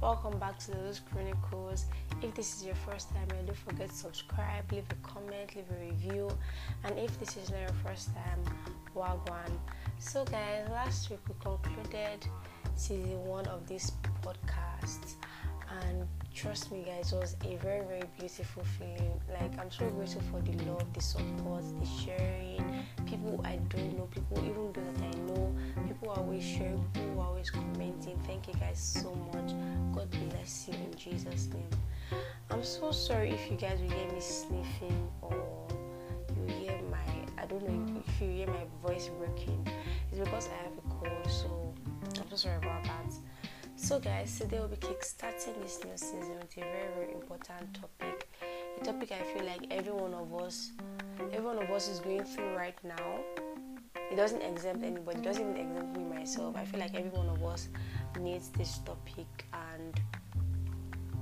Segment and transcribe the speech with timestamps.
[0.00, 1.86] Welcome back to the Lolu's Chronicles.
[2.22, 5.84] If this is your first time, don't forget to subscribe, leave a comment, leave a
[5.86, 6.30] review,
[6.84, 8.38] and if this is not your first time,
[8.94, 9.50] wagwan.
[9.98, 12.24] So, guys, last week we concluded
[12.76, 13.90] season one of this
[14.22, 15.16] podcast,
[15.82, 19.20] and trust me, guys, it was a very, very beautiful feeling.
[19.28, 22.64] Like, I'm so grateful for the love, the support, the sharing.
[23.04, 25.52] People I don't know, people even those that I know,
[25.88, 28.16] people are always sharing, people are always commenting.
[28.26, 29.52] Thank you guys so much.
[29.98, 32.20] God bless you in Jesus' name.
[32.52, 35.66] I'm so sorry if you guys will hear me sniffing or
[36.36, 37.02] you hear my
[37.36, 39.66] I don't know if you hear my voice breaking.
[40.12, 41.74] It's because I have a cold, so
[42.20, 43.12] I'm so sorry about that.
[43.74, 48.28] So, guys, today we'll be kickstarting this new season with a very, very important topic.
[48.80, 50.70] A topic I feel like every one of us,
[51.32, 53.18] every one of us is going through right now.
[54.12, 55.18] It doesn't exempt anybody.
[55.18, 56.56] It doesn't even exempt me myself.
[56.56, 57.68] I feel like every one of us
[58.16, 59.46] needs this topic.
[59.52, 60.00] And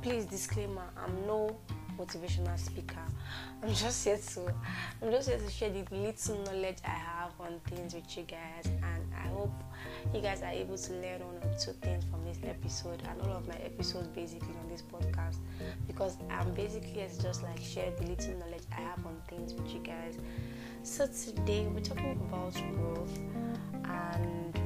[0.03, 1.57] please, disclaimer: I'm no
[1.99, 3.01] motivational speaker.
[3.63, 4.55] I'm just here to,
[5.03, 8.67] I'm just here to share the little knowledge I have on things with you guys,
[8.67, 9.53] and I hope
[10.15, 13.37] you guys are able to learn one or two things from this episode and all
[13.37, 15.39] of my episodes basically on this podcast
[15.87, 19.73] because I'm basically to just like share the little knowledge I have on things with
[19.73, 20.19] you guys.
[20.83, 23.19] So today we're talking about growth
[23.85, 24.61] and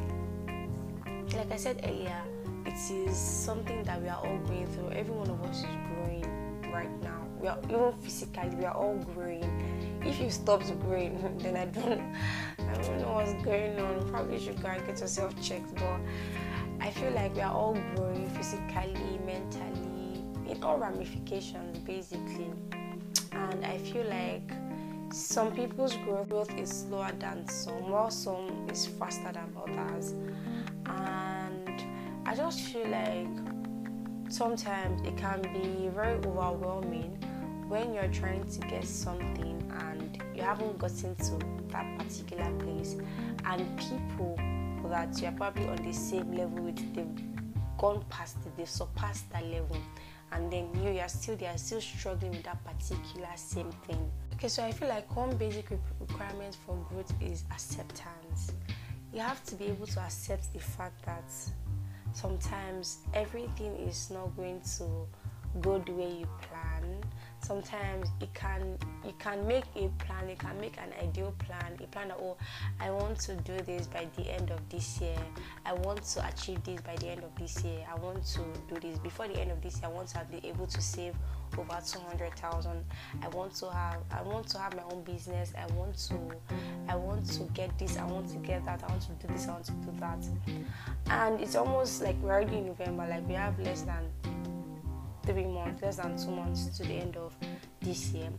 [1.34, 2.22] like I said earlier,
[2.66, 4.90] it is something that we are all going through.
[4.90, 7.26] Every one of us is growing right now.
[7.40, 10.00] We are even physically we are all growing.
[10.04, 12.00] If you stop growing, then I don't
[12.58, 14.08] I don't know what's going on.
[14.10, 16.00] Probably you should go and get yourself checked, but
[16.80, 22.50] I feel like we are all growing physically, mentally, in all ramifications basically.
[23.32, 24.50] And I feel like
[25.12, 30.14] some people's growth is slower than some, while some is faster than others.
[32.30, 33.26] I just feel like
[34.28, 37.18] sometimes it can be very overwhelming
[37.66, 41.38] when you're trying to get something and you haven't gotten to
[41.72, 42.94] that particular place.
[43.44, 44.38] And people
[44.90, 47.08] that you're probably on the same level with they've
[47.78, 49.78] gone past it they've surpassed that level.
[50.30, 54.08] And then you are still they are still struggling with that particular same thing.
[54.34, 58.52] Okay so i feel like one basic requirement for growth is acceptance.
[59.12, 61.24] You have to be able to accept the fact that
[62.12, 65.06] sometimes everything is not going to
[65.60, 67.03] go the way you plan
[67.42, 71.86] sometimes it can you can make a plan you can make an ideal plan a
[71.86, 72.36] plan that oh
[72.80, 75.16] i want to do this by the end of this year
[75.64, 78.40] i want to achieve this by the end of this year i want to
[78.72, 81.14] do this before the end of this year i want to be able to save
[81.58, 82.84] over 200000
[83.22, 86.14] i want to have i want to have my own business i want to
[86.88, 89.48] i want to get this i want to get that i want to do this
[89.48, 90.24] i want to do that
[91.08, 94.04] and it's almost like we're already in november like we have less than
[95.32, 97.34] three months, less than two months to the end of
[97.80, 98.30] this year.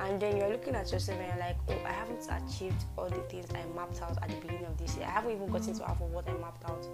[0.00, 3.20] And then you're looking at yourself and you're like, oh, I haven't achieved all the
[3.22, 5.06] things I mapped out at the beginning of this year.
[5.06, 6.86] I haven't even gotten to half of what I mapped out.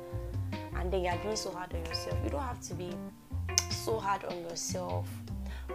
[0.76, 2.16] And then you're being so hard on yourself.
[2.24, 2.90] You don't have to be
[3.70, 5.08] so hard on yourself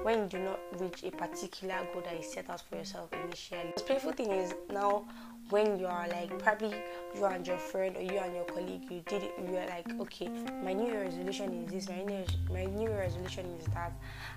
[0.04, 3.74] when you do not reach a particular goal that you set out for yourself initially.
[3.78, 5.06] The painful thing is now
[5.52, 6.74] when you are like probably
[7.14, 9.88] you and your friend or you and your colleague you did it you are like
[10.00, 10.30] okay
[10.64, 13.92] my new resolution is this my new my new resolution is that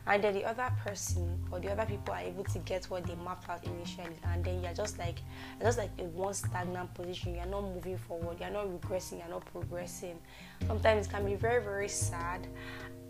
[0.08, 3.14] and then the other person or the other people are able to get what they
[3.16, 5.20] mapped out initially and then you're just like
[5.60, 9.44] just like in one stagnant position you're not moving forward you're not regressing you're not
[9.46, 10.18] progressing.
[10.66, 12.46] Sometimes it can be very very sad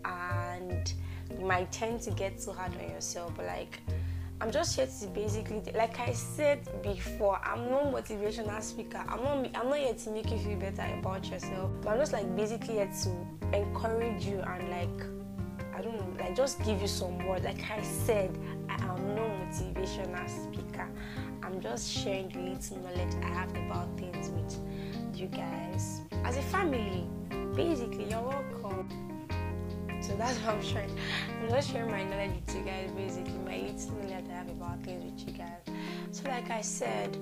[0.03, 0.93] and
[1.39, 3.81] you might tend to get too hard on yourself but like
[4.41, 9.01] I'm just here to basically, like I said before, I'm no motivational speaker.
[9.07, 9.49] I'm not.
[9.55, 11.71] I'm not here to make you feel better about yourself.
[11.81, 15.07] But I'm just like basically here to encourage you and like,
[15.73, 17.45] I don't know, like just give you some words.
[17.45, 18.37] Like I said,
[18.67, 20.89] I am no motivational speaker.
[21.41, 24.59] I'm just sharing the little knowledge I have about things with
[25.17, 26.01] you guys.
[26.25, 27.07] As a family,
[27.55, 29.04] basically, you're welcome.
[30.05, 30.95] So that's what I'm sharing.
[31.41, 34.83] I'm just sharing my knowledge with you guys, basically, my little knowledge I have about
[34.83, 35.61] things with you guys.
[36.11, 37.17] So, like I said,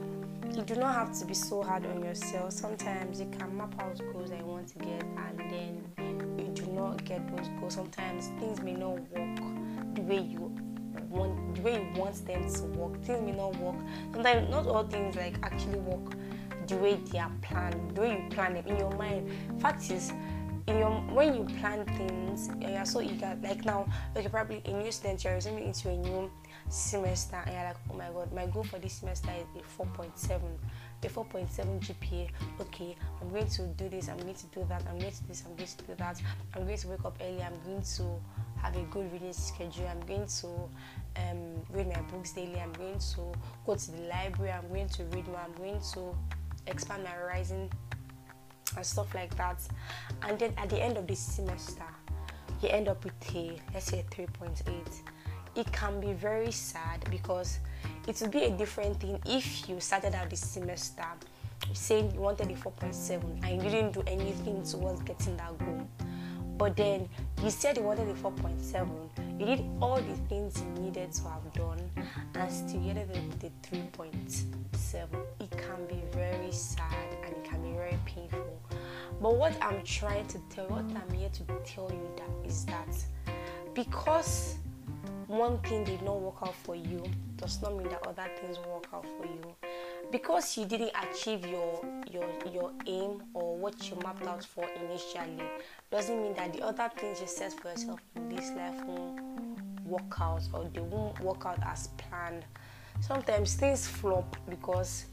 [0.54, 2.52] you do not have to be so hard on yourself.
[2.52, 5.84] Sometimes you can map out goals that you want to get, and then
[6.38, 7.76] you do not get those goals.
[7.76, 9.40] Sometimes things may not work
[9.96, 10.54] the way you
[11.10, 13.02] want, the way you want them to work.
[13.04, 13.78] Things may not work.
[14.12, 16.16] Sometimes not all things like actually work
[16.68, 19.32] the way they are planned, the way you plan them in your mind.
[19.62, 20.12] Fact is
[20.68, 24.92] in your when you plan things you're so eager like now like probably a new
[24.92, 26.32] student you're resuming into a new
[26.70, 30.40] semester and you're like oh my god my goal for this semester is a 4.7
[31.06, 32.30] a 4.7 GPA.
[32.62, 35.28] Okay, I'm going to do this, I'm going to do that, I'm going to do
[35.28, 36.22] this, I'm going to do that.
[36.56, 38.04] I'm going to wake up early, I'm going to
[38.62, 39.88] have a good reading schedule.
[39.88, 40.48] I'm going to
[41.22, 42.60] um, read my books daily.
[42.62, 43.22] I'm going to
[43.66, 44.54] go to the library.
[44.54, 45.42] I'm going to read more.
[45.44, 46.16] I'm going to
[46.68, 47.70] expand my horizon
[48.76, 49.60] and stuff like that.
[50.24, 51.86] And then at the end of the semester,
[52.62, 54.72] you end up with a let's say a 3.8.
[55.56, 57.60] It can be very sad because
[58.08, 61.06] it would be a different thing if you started out the semester
[61.74, 65.88] saying you wanted a 4.7 and you didn't do anything towards getting that goal
[66.58, 67.10] but then
[67.44, 69.40] you said you wanted a 4.7.
[69.40, 71.82] You did all the things you needed to have done
[72.36, 75.08] and still you ended up with a 3.7.
[75.40, 78.43] It can be very sad and it can be very painful.
[79.24, 82.94] But what I'm trying to tell, what I'm here to tell you that is that
[83.74, 84.58] because
[85.28, 87.02] one thing did not work out for you
[87.38, 89.56] does not mean that other things work out for you.
[90.12, 91.80] Because you didn't achieve your
[92.12, 95.42] your your aim or what you mapped out for initially
[95.90, 99.22] doesn't mean that the other things you set for yourself in this life won't
[99.86, 102.44] work out or they won't work out as planned.
[103.00, 105.06] Sometimes things flop because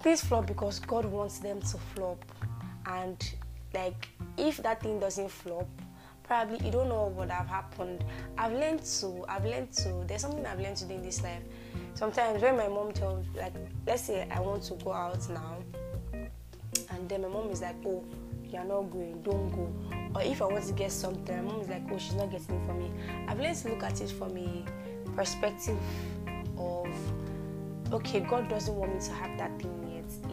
[0.00, 2.24] things flop because god wants them to flop
[2.86, 3.34] and
[3.72, 5.68] like if that thing doesn't flop
[6.24, 8.02] probably you don't know what have happened.
[8.36, 11.42] I've learned to i've learned to there's something i've learned to do in this life.
[11.94, 13.52] Sometimes when my mom tells like
[13.86, 15.58] let's say i want to go out now
[16.90, 18.04] and then my mom is like oh
[18.50, 19.72] you're not going don't go.
[20.14, 22.56] Or if i want to get something my mom is like oh she's not getting
[22.56, 22.90] it for me.
[23.28, 24.64] I've learned to look at it from a
[25.14, 25.78] perspective
[26.58, 26.88] of
[27.92, 29.83] okay god doesn't want me to have that thing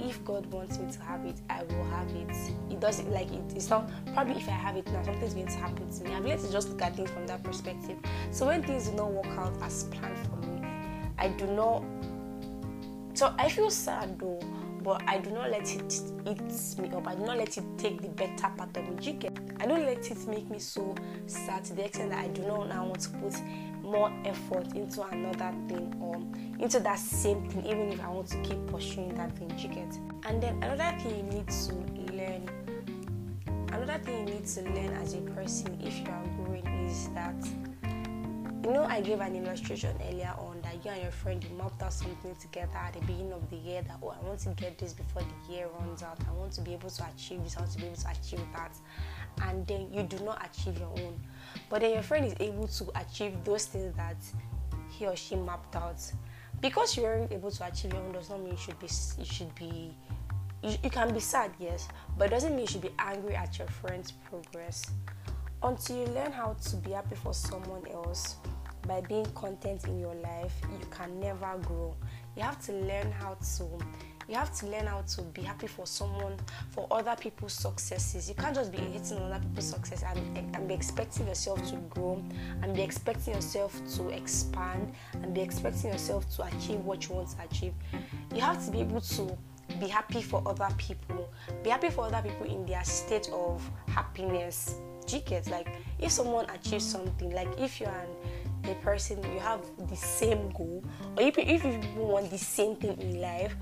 [0.04, 2.36] if god wants me to have it i will have it
[2.70, 5.58] it doesn't like it, it's not probably if i have it now something's going to
[5.58, 7.98] happen to me i've learned to just look at things from that perspective
[8.32, 10.52] so when things do not work out as planned for me
[11.22, 11.84] I do not.
[13.14, 14.40] So I feel sad though,
[14.82, 17.08] but I do not let it eat me up.
[17.08, 18.96] I do not let it take the better part of me.
[19.06, 19.20] You?
[19.60, 20.96] I don't let it make me so
[21.28, 23.36] sad to the extent that I do not now want to put
[23.82, 26.16] more effort into another thing or
[26.64, 29.52] into that same thing, even if I want to keep pursuing that thing.
[29.58, 29.98] You get?
[30.26, 31.74] And then another thing you need to
[32.14, 32.50] learn.
[33.72, 37.36] Another thing you need to learn as a person if you are growing is that
[38.64, 41.82] you know I gave an illustration earlier on that you and your friend you mapped
[41.82, 44.78] out something together at the beginning of the year that oh I want to get
[44.78, 46.20] this before the year runs out.
[46.30, 48.46] I want to be able to achieve this, I want to be able to achieve
[48.54, 48.78] that.
[49.42, 51.20] And then you do not achieve your own.
[51.70, 54.18] But then your friend is able to achieve those things that
[54.90, 56.02] he or she mapped out.
[56.62, 58.88] Because you weren't able to achieve your own does not mean you should be
[59.18, 59.96] you should be
[60.64, 61.88] you, you can be sad, yes,
[62.18, 64.86] but doesn't mean you should be angry at your friend's progress.
[65.64, 68.36] Until you learn how to be happy for someone else,
[68.88, 71.96] by being content in your life, you can never grow.
[72.36, 73.64] You have to learn how to
[74.32, 76.38] you have to learn how to be happy for someone
[76.70, 78.30] for other people's successes.
[78.30, 81.76] You can't just be hating on other people's success and, and be expecting yourself to
[81.90, 82.24] grow
[82.62, 87.32] and be expecting yourself to expand and be expecting yourself to achieve what you want
[87.32, 87.74] to achieve.
[88.34, 89.38] You have to be able to
[89.82, 91.30] be happy for other people
[91.64, 94.76] be happy for other people in their state of happiness.
[95.08, 95.20] Do
[95.50, 95.68] like
[96.00, 98.08] if someone achieves something like if you're an
[98.70, 100.84] a person you have the same goal
[101.18, 103.56] or if, if you want the same thing in life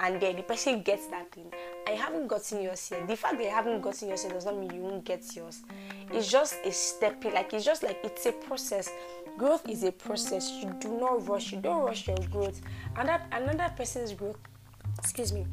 [0.00, 1.52] and then the person gets that thing.
[1.88, 3.06] You haven't gotten yours yet.
[3.06, 5.62] The fact that you haven't gotten yours yet does not mean you won't get yours.
[6.10, 8.90] It's just a stepping like it's just like it's a process.
[9.36, 10.50] Growth is a process.
[10.50, 11.52] You do not rush.
[11.52, 12.60] You don't rush your growth.
[12.96, 14.38] And that another person's growth
[14.98, 15.46] excuse me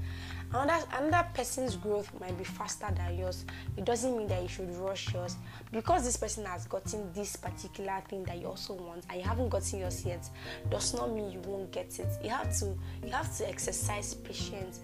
[0.53, 3.45] another another person's growth might be faster than yours.
[3.77, 5.37] It doesn't mean that you should rush yours.
[5.71, 9.49] Because this person has gotten this particular thing that you also want and you haven't
[9.49, 10.29] gotten yours yet
[10.69, 12.07] does not mean you won't get it.
[12.23, 14.81] You have to you have to exercise patience.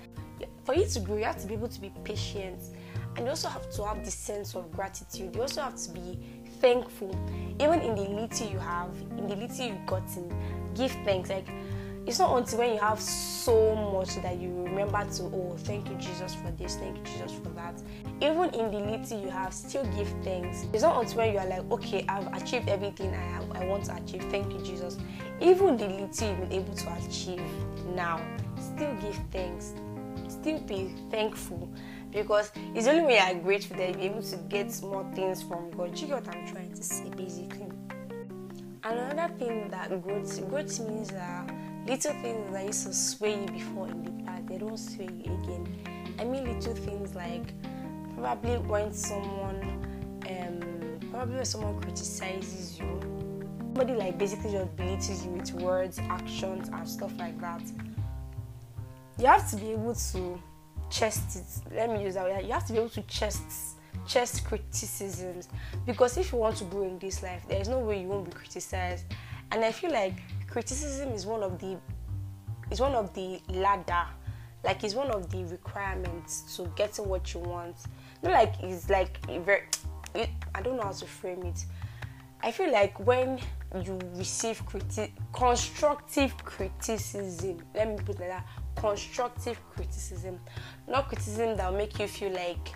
[0.66, 2.62] For you to grow you have to be able to be patient.
[3.16, 5.36] And you also have to have the sense of gratitude.
[5.36, 6.20] You also have to be
[6.62, 7.16] thankful.
[7.60, 10.32] Even in the little you have in the little you've gotten
[10.76, 11.30] give thanks.
[11.30, 11.48] Like
[12.08, 15.96] it's not until when you have so much that you remember to oh thank you
[15.96, 17.76] jesus for this thank you jesus for that.
[18.22, 20.66] Even in the little you have still give thanks.
[20.72, 23.86] It's not until when you are like okay i've achieved everything i have i want
[23.86, 24.98] to achieve thank you jesus.
[25.42, 27.42] Even the little you've been able to achieve
[27.94, 28.26] now
[28.58, 29.74] still give thanks.
[30.30, 31.70] Still be thankful.
[32.12, 35.72] Because it's only when you are grateful that you're able to get more things from
[35.72, 35.98] god.
[36.00, 37.68] You get what i'm trying to say basically?
[38.84, 41.52] Another thing that growth growth means that
[41.88, 45.34] little things that used to sway you before in the past, they don't sway you
[45.42, 46.16] again.
[46.20, 47.54] I mean, little things like
[48.18, 49.62] probably when someone,
[50.30, 53.00] um, probably when someone criticizes you,
[53.60, 57.62] somebody like basically just belittles you with words, actions, and stuff like that.
[59.18, 60.40] you have to be able to
[60.90, 61.74] chest it.
[61.76, 62.44] Let me use that word.
[62.46, 63.78] You have to be able to chest
[64.08, 65.50] chest criticisms
[65.86, 68.26] because if you want to grow in this life, there is no way you won't
[68.26, 69.06] be criticized.
[69.52, 70.16] And I feel like
[70.48, 71.78] criticism is one of the
[72.72, 74.06] is one of the ladder,
[74.64, 77.76] like it's one of the requirements to getting what you want.
[78.24, 79.64] Not like it's like very.
[80.16, 81.66] It, I don't know how to frame it.
[82.42, 83.40] I feel like when
[83.84, 90.40] you receive criti- constructive criticism, let me put it like that constructive criticism,
[90.88, 92.70] not criticism that will make you feel like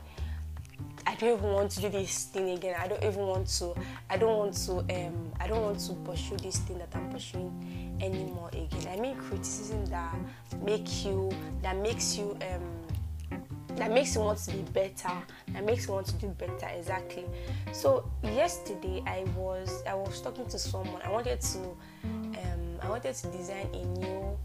[1.05, 2.75] I don't even want to do this thing again.
[2.79, 3.73] I don't even want to.
[4.09, 4.79] I don't want to.
[4.79, 8.87] Um, I don't want to pursue this thing that I'm pursuing anymore again.
[8.91, 10.15] I mean criticism that
[10.63, 11.31] make you,
[11.61, 13.41] that makes you, um,
[13.75, 15.11] that makes you want to be better.
[15.49, 16.67] That makes you want to do better.
[16.75, 17.25] Exactly.
[17.71, 21.01] So yesterday I was I was talking to someone.
[21.03, 21.59] I wanted to,
[22.03, 24.37] um, I wanted to design a new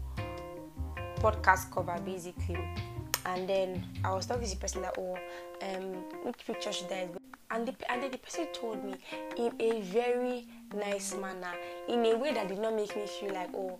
[1.19, 2.57] podcast cover basically
[3.27, 5.17] and then I was talking to the person that oh
[5.61, 5.93] um
[6.23, 7.07] which picture should I
[7.51, 8.95] and the and then the person told me
[9.37, 11.53] in a very nice manner
[11.87, 13.79] in a way that did not make me feel like oh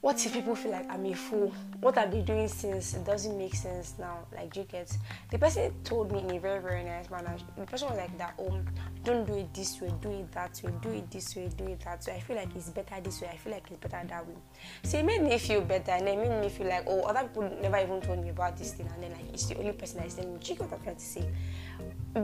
[0.00, 1.52] what if people feel like I'm a fool?
[1.80, 4.26] What I've been doing since it doesn't make sense now?
[4.34, 4.96] Like, you get
[5.30, 7.36] the person told me in a very, very nice manner.
[7.56, 8.58] The person was like that, oh,
[9.04, 11.80] don't do it this way, do it that way, do it this way, do it
[11.84, 12.14] that way.
[12.14, 14.36] I feel like it's better this way, I feel like it's better that way.
[14.82, 17.50] So it made me feel better and it made me feel like, oh, other people
[17.60, 20.06] never even told me about this thing, and then like it's the only person that
[20.06, 21.28] is telling me, check what I'm trying to say.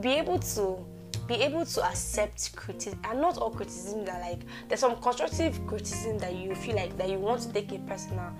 [0.00, 0.84] Be able to
[1.28, 6.18] be able to accept criticism and not all criticism that like there's some constructive criticism
[6.18, 8.32] that you feel like that you want to take it personal.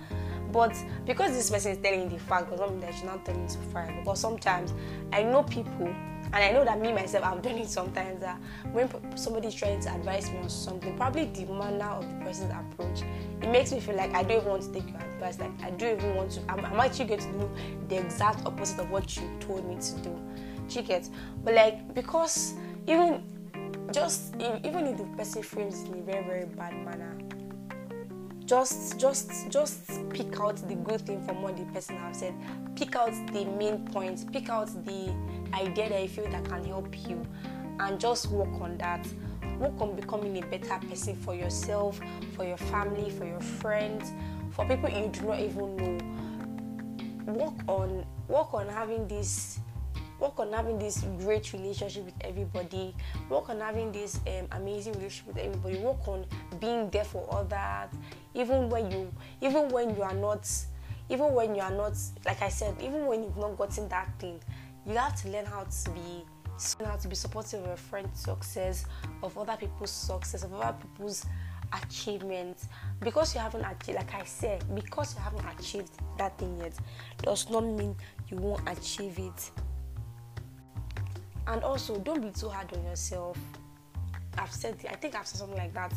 [0.51, 3.23] But because this person is telling you the fact does not mean that she's not
[3.23, 4.73] telling to fire because sometimes
[5.13, 8.39] i know people and i know that me myself i've done it sometimes that
[8.71, 13.03] when somebody's trying to advise me on something probably the manner of the person's approach
[13.43, 15.37] it makes me feel like i don't even want to take your advice.
[15.37, 17.49] Like i don't even want to i'm, I'm actually going to do
[17.87, 20.19] the exact opposite of what you told me to do
[20.75, 21.09] you get?
[21.43, 22.53] But like because
[22.87, 23.23] even
[23.91, 27.17] just even if the person frames in a very very bad manner
[28.49, 32.33] just just just pick out the good thing from what the person have said.
[32.75, 34.23] Pick out the main points.
[34.23, 35.13] Pick out the
[35.53, 37.23] idea that you feel that can help you.
[37.79, 39.07] And just work on that.
[39.59, 41.99] Work on becoming a better person for yourself
[42.35, 44.11] for your family for your friends
[44.51, 47.33] for people you do not even know.
[47.33, 49.59] Work on work on having this
[50.19, 52.95] work on having this great relationship with everybody
[53.29, 56.25] work on having this um, amazing relationship with everybody work on
[56.59, 57.97] being there for others
[58.33, 59.11] even when you
[59.41, 60.49] even when you are not
[61.09, 61.93] even when you are not
[62.25, 64.39] like i said even when you've not gotten that thing
[64.85, 66.23] you have to learn how to be
[66.85, 68.85] how to be supportive of your friend's success
[69.23, 71.25] of other people's success of other people's
[71.83, 72.67] achievements.
[72.99, 76.73] Because you haven't achieved like i said because you haven't achieved that thing yet
[77.21, 77.95] does not mean
[78.29, 79.51] you won't achieve it
[81.49, 83.37] and also don't be too hard on yourself.
[84.37, 85.91] I've said i think i've said something like that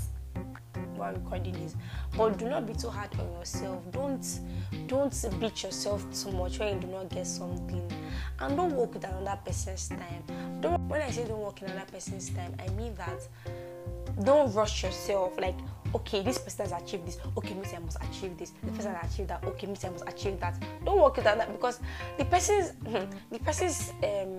[0.97, 1.75] while recording this.
[2.17, 3.83] But do not be too hard on yourself.
[3.91, 4.27] Don't
[4.87, 7.91] don't beat yourself too much when you do not get something.
[8.41, 10.25] And don't work with another person's time.
[10.61, 13.21] Don't when i say don't work in another person's time i mean that
[14.25, 15.39] don't rush yourself.
[15.39, 15.57] Like
[15.95, 17.19] okay this person has achieved this.
[17.37, 18.53] Okay me i must achieve this.
[18.63, 19.45] The person has achieved that.
[19.45, 20.63] Okay me i must achieve that.
[20.85, 21.81] Don't work with that because
[22.19, 22.73] the person's
[23.31, 24.39] the person's um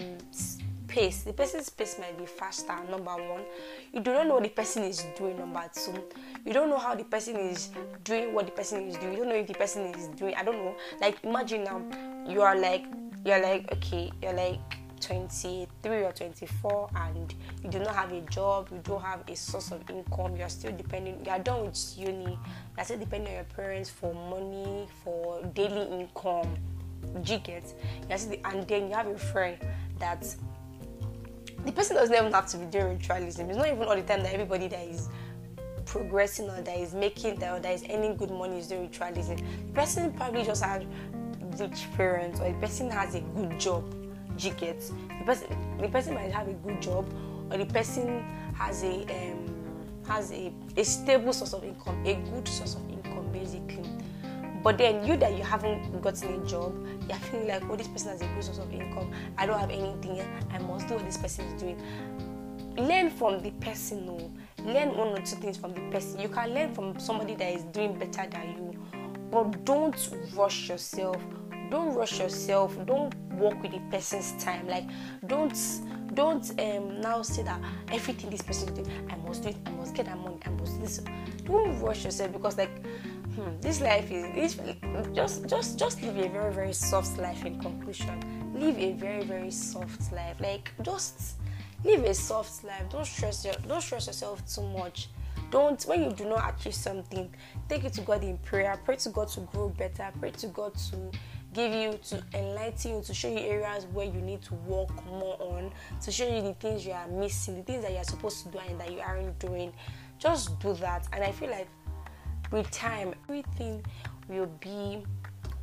[0.93, 1.23] pace.
[1.23, 3.41] The person's pace might be faster number one.
[3.91, 6.03] You do not know what the person is doing number two.
[6.45, 7.71] You don't know how the person is
[8.03, 9.13] doing what the person is doing.
[9.13, 10.75] You don't know if the person is doing i don't know.
[11.01, 11.81] Like imagine now
[12.27, 12.85] you are like
[13.25, 14.59] you're like okay you're like
[15.01, 17.33] 23 or 24 and
[17.63, 20.71] you do not have a job you don't have a source of income you're still
[20.77, 22.37] depending you're done with uni.
[22.77, 26.55] You're still depending on your parents for money for daily income.
[27.23, 27.73] Get?
[28.09, 29.57] You're still, and then you have a friend
[29.99, 30.23] that
[31.65, 33.49] the person doesn't even have to be doing ritualism.
[33.49, 35.09] It's not even all the time that everybody that is
[35.85, 39.37] progressing or that is making that or that is earning good money is doing ritualism.
[39.37, 40.85] The person probably just had
[41.59, 43.83] rich parents or the person has a good job.
[44.39, 45.77] You get the person.
[45.79, 47.05] The person might have a good job
[47.51, 48.23] or the person
[48.55, 49.53] has a um,
[50.07, 53.83] has a, a stable source of income, a good source of income basically.
[54.63, 56.73] But then you that you haven't gotten a job,
[57.09, 59.11] you're feeling like, oh, this person has a good source of income.
[59.37, 60.25] I don't have anything.
[60.51, 61.81] I must do what this person is doing.
[62.77, 64.05] Learn from the person.
[64.05, 64.31] No,
[64.63, 66.19] learn one or two things from the person.
[66.19, 68.85] You can learn from somebody that is doing better than you,
[69.29, 71.17] but don't rush yourself.
[71.69, 72.73] Don't rush yourself.
[72.85, 74.67] Don't work with the person's time.
[74.67, 74.85] Like,
[75.27, 75.57] don't
[76.13, 77.59] don't um, now say that
[77.91, 79.57] everything this person is doing, I must do it.
[79.65, 80.37] I must get that money.
[80.45, 81.01] I must do this.
[81.43, 82.71] Don't rush yourself because like.
[83.43, 84.75] Hmm, this life is this,
[85.13, 87.43] just just just live a very very soft life.
[87.43, 88.17] In conclusion,
[88.53, 90.39] live a very very soft life.
[90.39, 91.35] Like just
[91.83, 92.89] live a soft life.
[92.89, 95.09] Don't stress your don't stress yourself too much.
[95.51, 97.29] Don't when you do not achieve something,
[97.67, 98.79] take it to God in prayer.
[98.85, 100.09] Pray to God to grow better.
[100.21, 101.11] Pray to God to
[101.53, 105.37] give you to enlighten you to show you areas where you need to work more
[105.39, 105.71] on
[106.01, 108.57] to show you the things you are missing the things that you're supposed to do
[108.67, 109.71] and that you aren't doing
[110.17, 111.67] just do that and i feel like
[112.51, 113.83] with time everything
[114.27, 115.03] will be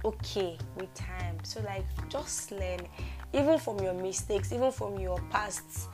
[0.05, 1.37] okay with time.
[1.43, 2.81] So like just learn
[3.33, 5.89] even from your mistakes even from your past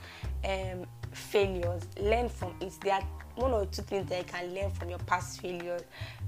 [0.45, 2.73] um, failures learn from it.
[2.81, 5.83] There are one or two things that you can learn from your past failures.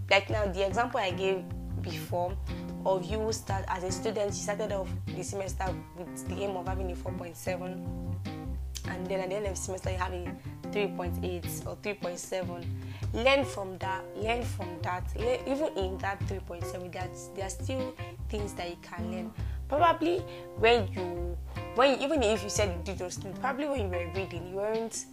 [0.10, 1.44] Like now the example i gave
[1.82, 2.36] before
[2.86, 5.66] of you start as a student you started off the semester
[5.98, 8.10] with the aim of having a 4.7
[8.88, 10.36] and then at the end of the semester you have a
[10.72, 12.66] 3.8 or 3.7
[13.13, 15.04] learn from that learn from that
[15.48, 17.94] even in that 3.7 that there are still
[18.30, 19.32] things that you can learn.
[19.68, 20.20] Probably
[20.58, 21.38] when you
[21.75, 24.56] when even if you said you did those things probably when you were reading you
[24.56, 25.06] weren't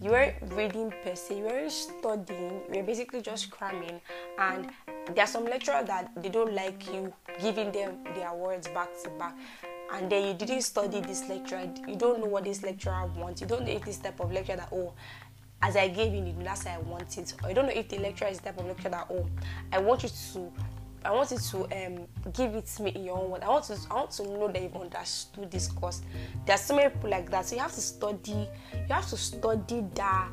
[0.00, 4.00] you weren't reading per se you weren't studying you were basically just cramming
[4.38, 4.70] and
[5.14, 9.10] there are some lecturers that they don't like you giving them their words back to
[9.18, 9.34] back
[9.92, 13.46] and then you didn't study this lecture you don't know what this lecturer wants you
[13.46, 14.92] don't know if this type of lecture that oh
[15.62, 18.28] as i gave you that's how i want it you don't know if the lecturer
[18.28, 19.26] is the type of lecture that oh
[19.72, 20.52] i want you to
[21.04, 23.44] I want you to um, give it to me in your own words.
[23.44, 26.02] I want to I want to know that you've understood this course.
[26.44, 27.46] There are so many people like that.
[27.46, 28.48] So you have to study.
[28.72, 30.28] You have to study that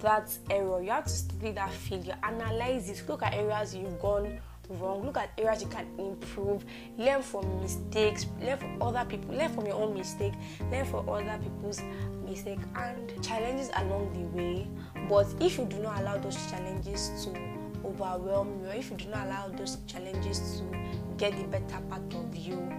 [0.00, 0.80] that error.
[0.80, 2.16] You have to study that failure.
[2.22, 3.02] Analyze it.
[3.08, 4.38] Look at areas you've gone
[4.80, 6.64] wrong look at areas you can improve
[6.96, 10.32] learn from mistakes learn from other people learn from your own mistake
[10.70, 11.82] learn from other people's
[12.24, 14.68] mistake and challenges along the way.
[15.08, 17.38] But if you do not allow those challenges to
[17.84, 20.76] overwhelm you or if you do not allow those challenges to
[21.16, 22.72] get the better part of you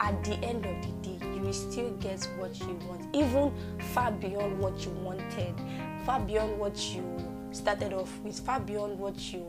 [0.00, 3.52] at the end of the day you will still get what you want even
[3.92, 5.54] far beyond what you wanted
[6.04, 7.02] far beyond what you
[7.54, 9.46] started off with far beyond what you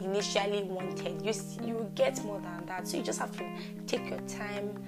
[0.00, 1.20] initially wanted.
[1.22, 1.32] You
[1.66, 2.86] you get more than that.
[2.86, 3.44] So you just have to
[3.86, 4.80] take your time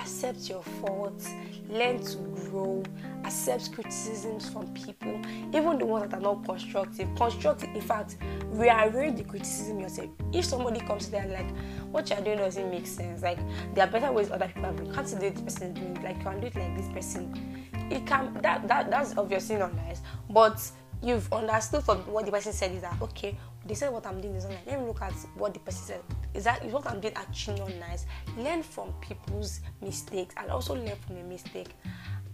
[0.00, 1.28] accept your faults
[1.68, 2.82] learn to grow
[3.24, 5.20] accept criticisms from people
[5.52, 7.08] even the ones that are not constructive.
[7.16, 10.08] Constructive in fact rearrange the criticism yourself.
[10.32, 11.50] If somebody comes to them like
[11.90, 13.38] what you're doing doesn't make sense like
[13.74, 16.16] there are better ways other people have been can't do it the person doing like
[16.18, 17.64] you can do it like this person.
[17.90, 20.70] It can that, that that's obviously not nice but
[21.02, 24.34] you've understood from what the person said is that okay they said what i'm doing
[24.34, 24.66] is not nice.
[24.66, 26.00] Let me look at what the person said.
[26.34, 28.06] Is that is what i'm doing actually not nice?
[28.36, 31.74] Learn from people's mistakes and also learn from your mistake.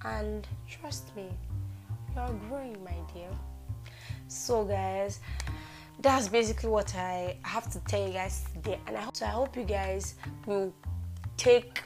[0.04, 1.28] And trust me
[2.14, 3.30] you're growing my dear.
[4.28, 5.20] So guys
[6.00, 8.78] that's basically what i have to tell you guys today.
[8.86, 10.14] And i hope, so i hope you guys
[10.46, 10.72] will
[11.36, 11.82] take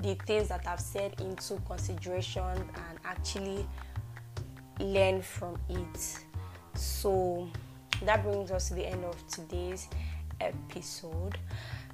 [0.00, 3.66] the things that i've said into consideration and actually
[4.80, 6.18] learn from it.
[6.74, 7.48] So
[8.04, 9.88] that brings us to the end of today's
[10.40, 11.38] episode.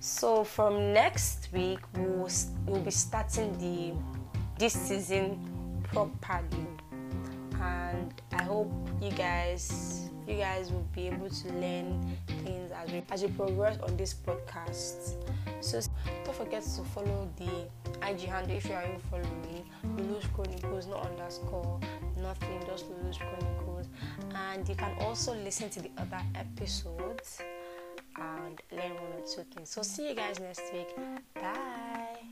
[0.00, 2.28] So from next week we'll,
[2.66, 3.94] we'll be starting the
[4.58, 6.66] this season properly
[7.60, 8.72] and I hope
[9.02, 13.78] you guys you guys will be able to learn things as we as we progress
[13.82, 15.14] on this podcast.
[15.60, 15.80] So
[16.24, 17.68] don't forget to follow the
[18.08, 19.64] IG handle if you are following
[19.96, 21.80] Lolu's Chronicles, not underscore,
[22.26, 22.86] nothing, just
[23.18, 23.86] Chronicles.
[24.34, 27.40] And you can also listen to the other episodes
[28.16, 29.70] and learn one or two things.
[29.70, 30.88] So see you guys next week.
[31.34, 32.26] Bye.